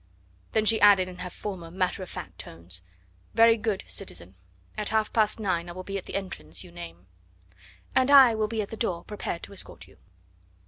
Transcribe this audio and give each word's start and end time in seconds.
Then 0.53 0.65
she 0.65 0.81
added 0.81 1.07
in 1.07 1.19
her 1.19 1.29
former 1.29 1.69
matter 1.69 2.01
of 2.01 2.09
fact 2.09 2.39
tones: 2.39 2.81
"Very 3.35 3.55
good, 3.55 3.83
citizen. 3.85 4.33
At 4.75 4.89
half 4.89 5.13
past 5.13 5.39
nine 5.39 5.69
I 5.69 5.73
will 5.73 5.83
be 5.83 5.99
at 5.99 6.07
the 6.07 6.15
entrance 6.15 6.63
you 6.63 6.71
name." 6.71 7.05
"And 7.93 8.09
I 8.09 8.33
will 8.33 8.47
be 8.47 8.63
at 8.63 8.71
the 8.71 8.75
door 8.77 9.03
prepared 9.03 9.43
to 9.43 9.53
escort 9.53 9.87
you." 9.87 9.97